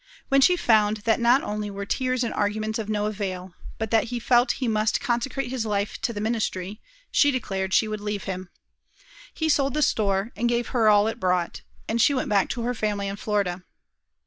When 0.29 0.41
she 0.41 0.55
found 0.57 0.97
that 1.03 1.19
not 1.19 1.43
only 1.43 1.69
were 1.69 1.85
tears 1.85 2.23
and 2.23 2.33
arguments 2.33 2.79
of 2.79 2.89
no 2.89 3.05
avail, 3.05 3.53
but 3.77 3.91
that 3.91 4.05
he 4.05 4.19
felt 4.19 4.53
he 4.53 4.67
must 4.67 4.99
consecrate 4.99 5.51
his 5.51 5.63
life 5.63 6.01
to 6.01 6.11
the 6.11 6.19
ministry, 6.19 6.81
she 7.11 7.29
declared 7.29 7.71
she 7.71 7.87
would 7.87 8.01
leave 8.01 8.23
him. 8.23 8.49
He 9.31 9.47
sold 9.47 9.75
the 9.75 9.83
store, 9.83 10.31
and 10.35 10.49
gave 10.49 10.69
her 10.69 10.89
all 10.89 11.05
it 11.05 11.19
brought; 11.19 11.61
and 11.87 12.01
she 12.01 12.15
went 12.15 12.29
back 12.29 12.49
to 12.49 12.63
her 12.63 12.73
family 12.73 13.07
in 13.07 13.15
Florida. 13.15 13.61